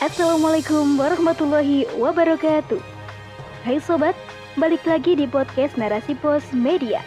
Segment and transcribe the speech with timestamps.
[0.00, 2.80] Assalamualaikum warahmatullahi wabarakatuh.
[3.68, 4.16] Hai sobat,
[4.56, 7.04] balik lagi di podcast Narasi Pos Media.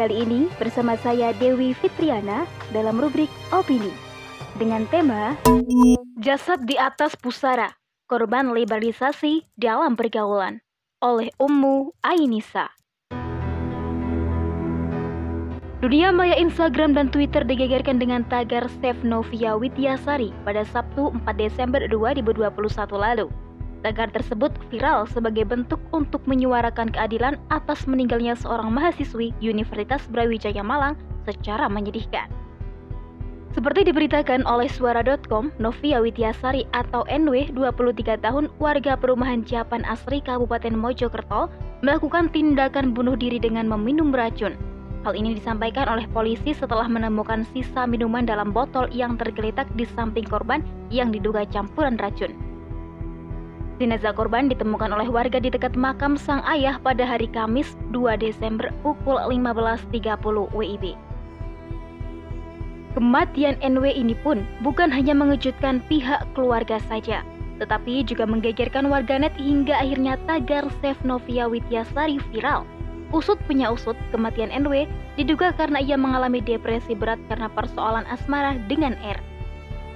[0.00, 3.92] Kali ini bersama saya Dewi Fitriana dalam rubrik Opini
[4.56, 5.36] dengan tema
[6.24, 7.76] Jasad di atas pusara,
[8.08, 10.64] korban liberalisasi dalam pergaulan
[11.04, 12.72] oleh Ummu Ainisa.
[15.82, 21.82] Dunia maya Instagram dan Twitter digegerkan dengan tagar Steph Novia Wityasari pada Sabtu 4 Desember
[21.90, 22.38] 2021
[22.94, 23.26] lalu.
[23.82, 30.94] Tagar tersebut viral sebagai bentuk untuk menyuarakan keadilan atas meninggalnya seorang mahasiswi Universitas Brawijaya Malang
[31.26, 32.30] secara menyedihkan.
[33.50, 40.78] Seperti diberitakan oleh suara.com, Novia Wityasari atau NW 23 tahun warga perumahan Japan Asri Kabupaten
[40.78, 41.50] Mojokerto
[41.82, 44.54] melakukan tindakan bunuh diri dengan meminum racun
[45.02, 50.22] Hal ini disampaikan oleh polisi setelah menemukan sisa minuman dalam botol yang tergeletak di samping
[50.22, 50.62] korban
[50.94, 52.30] yang diduga campuran racun.
[53.82, 58.70] Jenazah korban ditemukan oleh warga di dekat makam sang ayah pada hari Kamis 2 Desember
[58.86, 59.90] pukul 15.30
[60.54, 60.94] WIB.
[62.94, 67.26] Kematian NW ini pun bukan hanya mengejutkan pihak keluarga saja,
[67.58, 72.62] tetapi juga menggegerkan warganet hingga akhirnya tagar Save Novia Wityasari viral
[73.12, 74.88] Usut punya usut, kematian NW
[75.20, 79.20] diduga karena ia mengalami depresi berat karena persoalan asmara dengan R.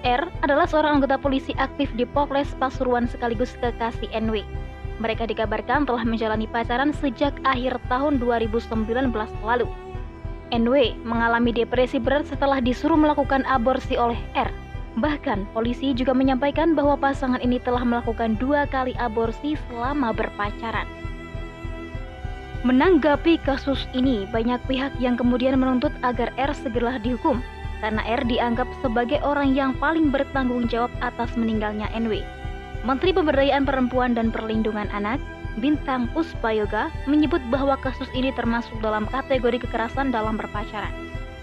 [0.05, 4.45] R adalah seorang anggota polisi aktif di Polres Pasuruan sekaligus kekasih NW.
[5.01, 9.69] Mereka dikabarkan telah menjalani pacaran sejak akhir tahun 2019 lalu.
[10.53, 14.53] NW mengalami depresi berat setelah disuruh melakukan aborsi oleh R.
[14.97, 21.06] Bahkan, polisi juga menyampaikan bahwa pasangan ini telah melakukan dua kali aborsi selama berpacaran.
[22.65, 27.45] Menanggapi kasus ini, banyak pihak yang kemudian menuntut agar R segera dihukum
[27.85, 32.25] karena R dianggap sebagai orang yang paling bertanggung jawab atas meninggalnya NW.
[32.87, 35.21] Menteri Pemberdayaan Perempuan dan Perlindungan Anak,
[35.59, 40.93] Bintang Puspayoga, menyebut bahwa kasus ini termasuk dalam kategori kekerasan dalam berpacaran,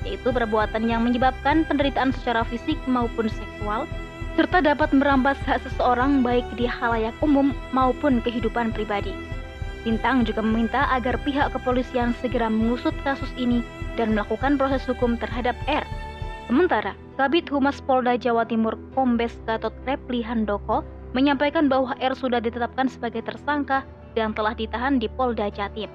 [0.05, 3.89] yaitu perbuatan yang menyebabkan penderitaan secara fisik maupun seksual,
[4.33, 9.13] serta dapat merampas hak seseorang baik di halayak umum maupun kehidupan pribadi.
[9.83, 13.59] Bintang juga meminta agar pihak kepolisian segera mengusut kasus ini
[13.99, 15.83] dan melakukan proses hukum terhadap R.
[16.47, 22.87] Sementara, Kabit Humas Polda Jawa Timur Kombes Gatot Repli Handoko menyampaikan bahwa R sudah ditetapkan
[22.87, 23.83] sebagai tersangka
[24.15, 25.91] dan telah ditahan di Polda Jatim.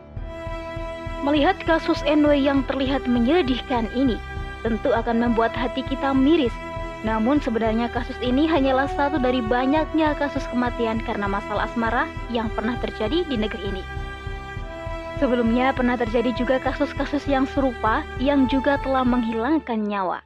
[1.25, 4.21] Melihat kasus NW yang terlihat menyedihkan ini,
[4.62, 6.54] tentu akan membuat hati kita miris
[7.06, 12.75] namun sebenarnya kasus ini hanyalah satu dari banyaknya kasus kematian karena masalah asmara yang pernah
[12.82, 13.84] terjadi di negeri ini.
[15.19, 20.22] Sebelumnya pernah terjadi juga kasus-kasus yang serupa yang juga telah menghilangkan nyawa.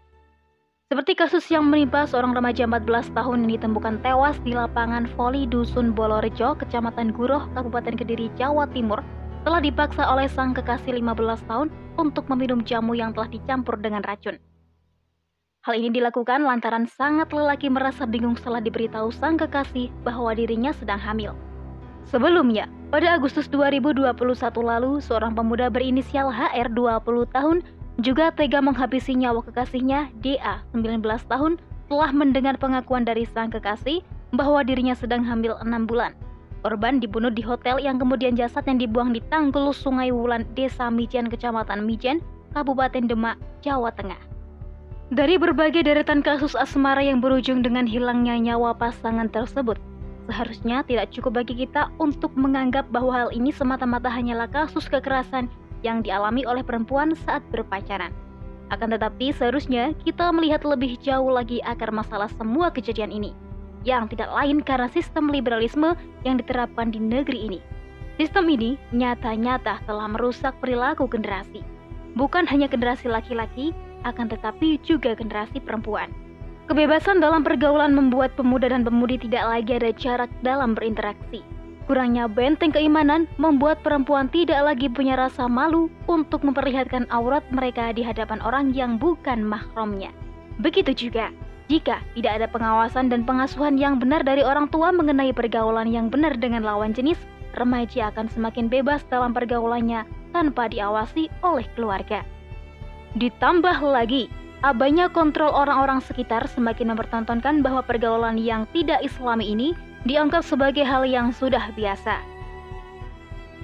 [0.93, 5.97] Seperti kasus yang menimpa seorang remaja 14 tahun yang ditemukan tewas di lapangan voli Dusun
[5.97, 9.01] Bolorejo, Kecamatan Guroh, Kabupaten Kediri, Jawa Timur,
[9.49, 14.37] telah dipaksa oleh sang kekasih 15 tahun untuk meminum jamu yang telah dicampur dengan racun.
[15.63, 20.99] Hal ini dilakukan lantaran sangat lelaki merasa bingung setelah diberitahu sang kekasih bahwa dirinya sedang
[20.99, 21.39] hamil.
[22.11, 24.11] Sebelumnya, pada Agustus 2021
[24.59, 27.63] lalu, seorang pemuda berinisial HR 20 tahun
[28.03, 30.99] juga tega menghabisi nyawa kekasihnya DA 19
[31.31, 34.03] tahun telah mendengar pengakuan dari sang kekasih
[34.35, 36.11] bahwa dirinya sedang hamil 6 bulan.
[36.67, 41.31] Korban dibunuh di hotel yang kemudian jasad yang dibuang di Tanggul Sungai Wulan, Desa Mijen,
[41.31, 42.19] Kecamatan Mijen,
[42.51, 44.32] Kabupaten Demak, Jawa Tengah.
[45.13, 49.77] Dari berbagai deretan kasus asmara yang berujung dengan hilangnya nyawa pasangan tersebut,
[50.25, 55.53] seharusnya tidak cukup bagi kita untuk menganggap bahwa hal ini semata-mata hanyalah kasus kekerasan
[55.85, 58.09] yang dialami oleh perempuan saat berpacaran.
[58.73, 63.37] Akan tetapi seharusnya kita melihat lebih jauh lagi akar masalah semua kejadian ini,
[63.85, 65.93] yang tidak lain karena sistem liberalisme
[66.25, 67.61] yang diterapkan di negeri ini.
[68.17, 71.61] Sistem ini nyata-nyata telah merusak perilaku generasi,
[72.17, 76.11] bukan hanya generasi laki-laki, akan tetapi juga generasi perempuan.
[76.71, 81.43] Kebebasan dalam pergaulan membuat pemuda dan pemudi tidak lagi ada jarak dalam berinteraksi.
[81.91, 88.07] Kurangnya benteng keimanan membuat perempuan tidak lagi punya rasa malu untuk memperlihatkan aurat mereka di
[88.07, 90.15] hadapan orang yang bukan mahramnya.
[90.63, 91.35] Begitu juga
[91.73, 96.39] jika tidak ada pengawasan dan pengasuhan yang benar dari orang tua mengenai pergaulan yang benar
[96.39, 97.17] dengan lawan jenis,
[97.57, 100.05] remaja akan semakin bebas dalam pergaulannya
[100.37, 102.23] tanpa diawasi oleh keluarga.
[103.13, 104.33] Ditambah lagi,
[104.65, 109.77] abainya kontrol orang-orang sekitar semakin mempertontonkan bahwa pergaulan yang tidak islami ini
[110.09, 112.17] dianggap sebagai hal yang sudah biasa.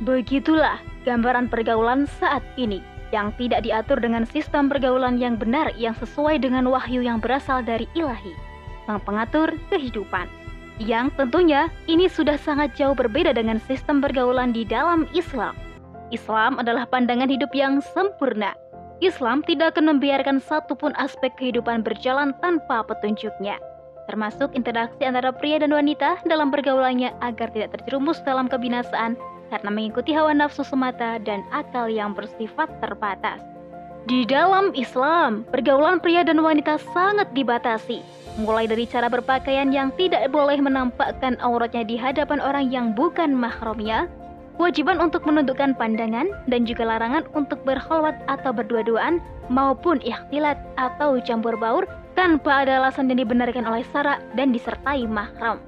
[0.05, 6.39] Begitulah gambaran pergaulan saat ini yang tidak diatur dengan sistem pergaulan yang benar yang sesuai
[6.45, 8.37] dengan wahyu yang berasal dari ilahi,
[8.85, 10.29] yang pengatur kehidupan.
[10.79, 15.57] Yang tentunya ini sudah sangat jauh berbeda dengan sistem pergaulan di dalam Islam.
[16.15, 18.55] Islam adalah pandangan hidup yang sempurna.
[18.99, 23.63] Islam tidak akan membiarkan satupun aspek kehidupan berjalan tanpa petunjuknya,
[24.11, 29.15] termasuk interaksi antara pria dan wanita dalam pergaulannya agar tidak terjerumus dalam kebinasaan
[29.55, 33.39] karena mengikuti hawa nafsu semata dan akal yang bersifat terbatas.
[34.11, 38.03] Di dalam Islam, pergaulan pria dan wanita sangat dibatasi,
[38.41, 44.11] mulai dari cara berpakaian yang tidak boleh menampakkan auratnya di hadapan orang yang bukan mahramnya,
[44.59, 51.55] kewajiban untuk menundukkan pandangan dan juga larangan untuk berkholwat atau berdua-duaan maupun ikhtilat atau campur
[51.55, 51.87] baur
[52.19, 55.63] tanpa ada alasan yang dibenarkan oleh syarak dan disertai mahram.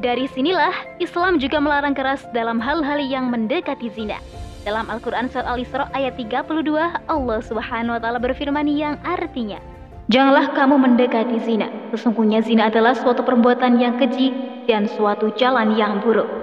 [0.00, 0.72] Dari sinilah
[1.04, 4.16] Islam juga melarang keras dalam hal-hal yang mendekati zina.
[4.64, 6.64] Dalam Al-Quran Surat Al-Isra ayat 32,
[7.12, 9.60] Allah subhanahu wa ta'ala berfirman yang artinya,
[10.08, 14.32] Janganlah kamu mendekati zina, sesungguhnya zina adalah suatu perbuatan yang keji
[14.64, 16.41] dan suatu jalan yang buruk.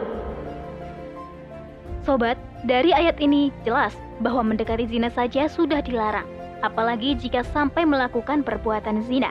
[2.10, 3.94] Sobat, dari ayat ini jelas
[4.26, 6.26] bahwa mendekati zina saja sudah dilarang,
[6.66, 9.30] apalagi jika sampai melakukan perbuatan zina.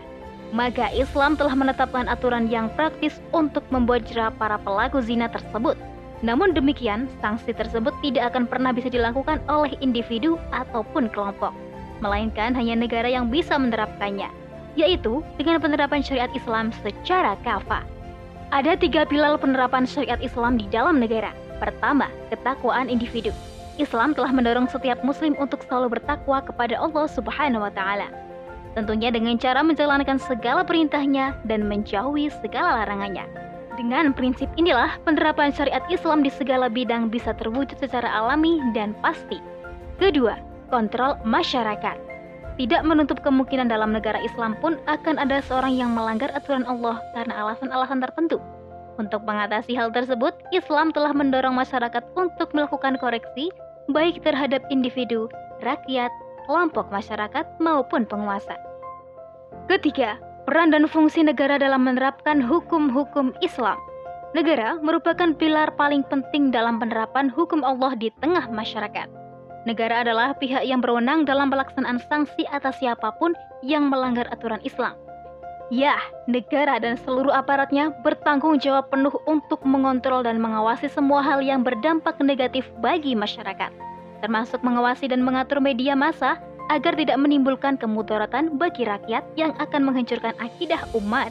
[0.55, 5.75] Maka Islam telah menetapkan aturan yang praktis untuk membuat jerah para pelaku zina tersebut
[6.19, 11.55] namun demikian, sanksi tersebut tidak akan pernah bisa dilakukan oleh individu ataupun kelompok,
[12.03, 14.27] melainkan hanya negara yang bisa menerapkannya,
[14.75, 17.87] yaitu dengan penerapan syariat Islam secara kafah.
[18.51, 21.31] Ada tiga pilar penerapan syariat Islam di dalam negara.
[21.59, 23.35] Pertama, ketakwaan individu.
[23.79, 28.11] Islam telah mendorong setiap muslim untuk selalu bertakwa kepada Allah Subhanahu wa taala.
[28.75, 33.27] Tentunya dengan cara menjalankan segala perintahnya dan menjauhi segala larangannya.
[33.79, 39.39] Dengan prinsip inilah, penerapan syariat Islam di segala bidang bisa terwujud secara alami dan pasti.
[40.03, 40.35] Kedua,
[40.67, 41.95] kontrol masyarakat.
[42.59, 47.47] Tidak menutup kemungkinan dalam negara Islam pun akan ada seorang yang melanggar aturan Allah karena
[47.47, 48.43] alasan-alasan tertentu.
[48.99, 53.55] Untuk mengatasi hal tersebut, Islam telah mendorong masyarakat untuk melakukan koreksi
[53.95, 55.31] baik terhadap individu,
[55.63, 56.11] rakyat,
[56.51, 58.59] kelompok masyarakat maupun penguasa.
[59.71, 60.19] Ketiga,
[60.49, 63.77] Peran dan fungsi negara dalam menerapkan hukum-hukum Islam.
[64.33, 69.13] Negara merupakan pilar paling penting dalam penerapan hukum Allah di tengah masyarakat.
[69.69, 74.97] Negara adalah pihak yang berwenang dalam pelaksanaan sanksi atas siapa pun yang melanggar aturan Islam.
[75.69, 81.61] Ya, negara dan seluruh aparatnya bertanggung jawab penuh untuk mengontrol dan mengawasi semua hal yang
[81.61, 83.69] berdampak negatif bagi masyarakat,
[84.25, 86.41] termasuk mengawasi dan mengatur media massa
[86.73, 91.29] agar tidak menimbulkan kemudaratan bagi rakyat yang akan menghancurkan akidah umat.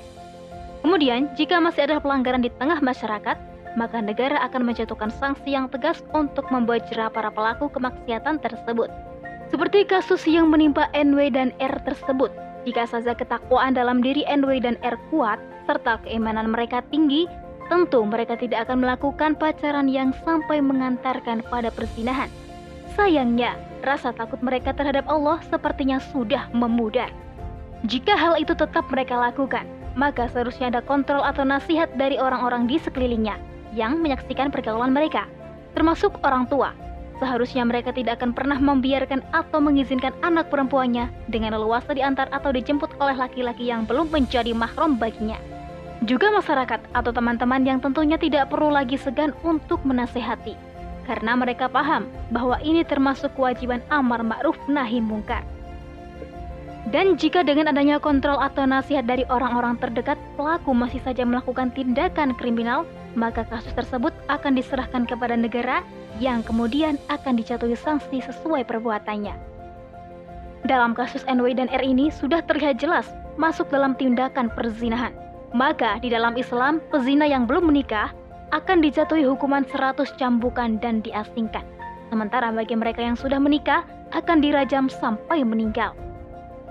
[0.86, 3.38] Kemudian, jika masih ada pelanggaran di tengah masyarakat,
[3.74, 8.94] maka negara akan menjatuhkan sanksi yang tegas untuk membuat jerah para pelaku kemaksiatan tersebut.
[9.50, 12.30] Seperti kasus yang menimpa NW dan R tersebut,
[12.68, 17.24] jika saja ketakwaan dalam diri NW dan R kuat, serta keimanan mereka tinggi,
[17.72, 22.28] tentu mereka tidak akan melakukan pacaran yang sampai mengantarkan pada persinahan.
[23.00, 23.56] Sayangnya,
[23.88, 27.08] rasa takut mereka terhadap Allah sepertinya sudah memudar.
[27.88, 29.64] Jika hal itu tetap mereka lakukan,
[29.96, 33.40] maka seharusnya ada kontrol atau nasihat dari orang-orang di sekelilingnya
[33.80, 35.24] yang menyaksikan pergaulan mereka,
[35.72, 36.76] termasuk orang tua.
[37.18, 42.94] Seharusnya mereka tidak akan pernah membiarkan atau mengizinkan anak perempuannya dengan leluasa diantar atau dijemput
[43.02, 45.42] oleh laki-laki yang belum menjadi mahram baginya.
[46.06, 50.68] Juga masyarakat atau teman-teman yang tentunya tidak perlu lagi segan untuk menasehati
[51.08, 55.42] karena mereka paham bahwa ini termasuk kewajiban amar ma'ruf nahi mungkar.
[56.88, 62.32] Dan jika dengan adanya kontrol atau nasihat dari orang-orang terdekat, pelaku masih saja melakukan tindakan
[62.36, 65.86] kriminal, maka kasus tersebut akan diserahkan kepada negara
[66.18, 69.34] yang kemudian akan dijatuhi sanksi sesuai perbuatannya.
[70.66, 75.14] Dalam kasus NW dan R ini sudah terlihat jelas masuk dalam tindakan perzinahan.
[75.56, 78.12] Maka di dalam Islam, pezina yang belum menikah
[78.52, 81.64] akan dijatuhi hukuman 100 cambukan dan diasingkan.
[82.12, 85.96] Sementara bagi mereka yang sudah menikah akan dirajam sampai meninggal.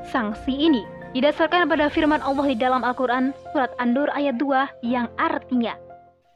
[0.09, 0.85] Sanksi ini
[1.17, 5.77] didasarkan pada firman Allah di dalam Al-Quran surat An-Nur ayat 2 yang artinya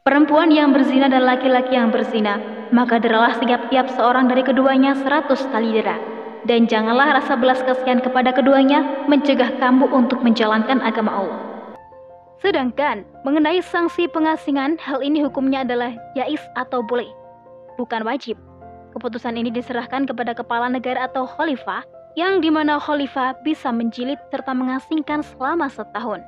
[0.00, 2.40] Perempuan yang berzina dan laki-laki yang berzina,
[2.72, 6.00] maka deralah setiap-tiap seorang dari keduanya seratus kali dera.
[6.48, 8.80] Dan janganlah rasa belas kasihan kepada keduanya
[9.12, 11.40] mencegah kamu untuk menjalankan agama Allah.
[12.40, 17.12] Sedangkan mengenai sanksi pengasingan, hal ini hukumnya adalah jais atau boleh,
[17.76, 18.40] bukan wajib.
[18.96, 21.84] Keputusan ini diserahkan kepada kepala negara atau khalifah,
[22.16, 26.24] yang di mana khalifah bisa menjilid serta mengasingkan selama setahun.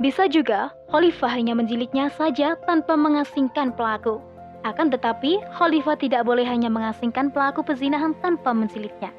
[0.00, 4.22] Bisa juga khalifah hanya menjilidnya saja tanpa mengasingkan pelaku.
[4.62, 9.10] Akan tetapi, khalifah tidak boleh hanya mengasingkan pelaku pezinahan tanpa menjilidnya.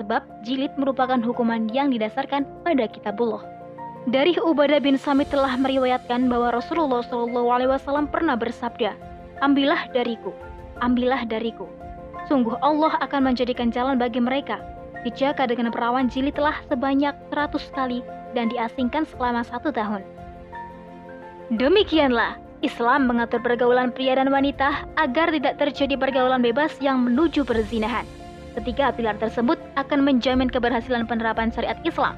[0.00, 3.44] Sebab jilid merupakan hukuman yang didasarkan pada kitabullah.
[4.06, 8.94] Dari Ubadah bin Samit telah meriwayatkan bahwa Rasulullah SAW pernah bersabda,
[9.44, 10.32] Ambillah dariku,
[10.80, 11.68] ambillah dariku.
[12.30, 14.62] Sungguh Allah akan menjadikan jalan bagi mereka.
[15.04, 18.00] Dijaga dengan perawan jilid telah sebanyak 100 kali
[18.32, 20.15] dan diasingkan selama satu tahun.
[21.54, 28.02] Demikianlah, Islam mengatur pergaulan pria dan wanita agar tidak terjadi pergaulan bebas yang menuju perzinahan.
[28.58, 32.16] Ketiga pilar tersebut akan menjamin keberhasilan penerapan syariat Islam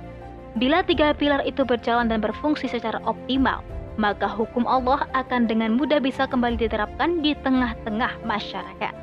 [0.57, 3.61] Bila tiga pilar itu berjalan dan berfungsi secara optimal,
[4.01, 8.95] maka hukum Allah akan dengan mudah bisa kembali diterapkan di tengah-tengah masyarakat.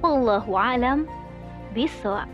[0.00, 1.04] Wallahu alam
[1.70, 2.26] bisawab.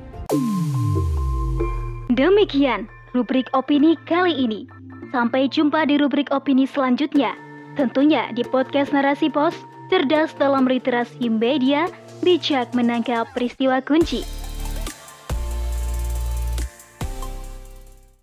[2.15, 4.71] Demikian rubrik opini kali ini.
[5.15, 7.39] Sampai jumpa di rubrik opini selanjutnya.
[7.79, 9.55] Tentunya di podcast Narasi Pos,
[9.87, 11.87] cerdas dalam literasi media,
[12.27, 14.27] bijak menangkap peristiwa kunci.